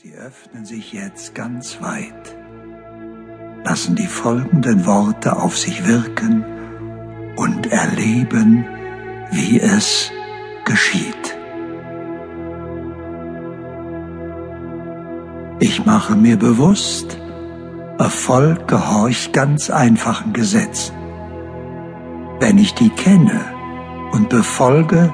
[0.00, 2.36] Sie öffnen sich jetzt ganz weit,
[3.64, 6.44] lassen die folgenden Worte auf sich wirken
[7.34, 8.64] und erleben,
[9.32, 10.12] wie es
[10.64, 11.36] geschieht.
[15.58, 17.18] Ich mache mir bewusst,
[17.98, 20.94] Erfolg gehorcht ganz einfachen Gesetzen.
[22.38, 23.40] Wenn ich die kenne
[24.12, 25.12] und befolge,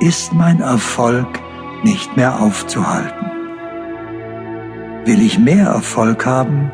[0.00, 1.28] ist mein Erfolg
[1.84, 3.25] nicht mehr aufzuhalten.
[5.06, 6.72] Will ich mehr Erfolg haben,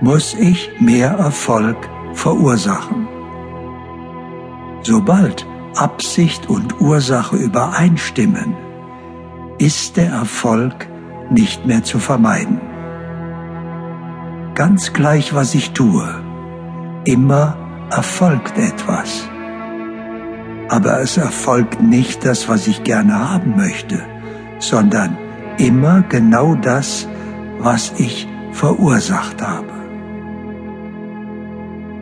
[0.00, 1.76] muss ich mehr Erfolg
[2.14, 3.06] verursachen.
[4.82, 8.56] Sobald Absicht und Ursache übereinstimmen,
[9.58, 10.88] ist der Erfolg
[11.30, 12.62] nicht mehr zu vermeiden.
[14.54, 16.08] Ganz gleich, was ich tue,
[17.04, 17.58] immer
[17.90, 19.28] erfolgt etwas.
[20.70, 24.00] Aber es erfolgt nicht das, was ich gerne haben möchte,
[24.60, 25.18] sondern
[25.58, 27.06] immer genau das,
[27.62, 29.72] was ich verursacht habe.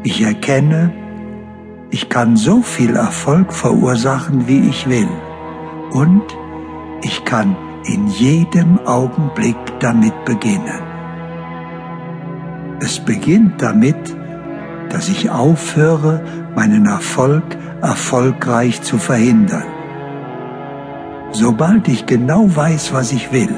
[0.05, 0.93] Ich erkenne,
[1.91, 5.09] ich kann so viel Erfolg verursachen, wie ich will.
[5.91, 6.23] Und
[7.03, 10.83] ich kann in jedem Augenblick damit beginnen.
[12.81, 14.17] Es beginnt damit,
[14.91, 16.23] dass ich aufhöre,
[16.55, 17.45] meinen Erfolg
[17.83, 19.67] erfolgreich zu verhindern.
[21.33, 23.55] Sobald ich genau weiß, was ich will,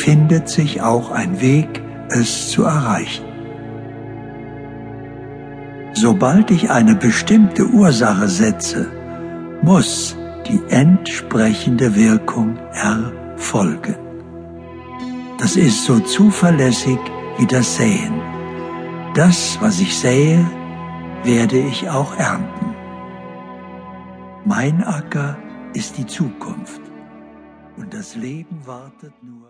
[0.00, 3.24] findet sich auch ein Weg, es zu erreichen.
[5.92, 8.90] Sobald ich eine bestimmte Ursache setze,
[9.62, 10.16] muss
[10.48, 13.96] die entsprechende Wirkung erfolgen.
[15.38, 16.98] Das ist so zuverlässig
[17.38, 18.14] wie das Säen.
[19.14, 20.44] Das, was ich sähe,
[21.24, 22.74] werde ich auch ernten.
[24.44, 25.36] Mein Acker
[25.74, 26.80] ist die Zukunft
[27.76, 29.48] und das Leben wartet nur.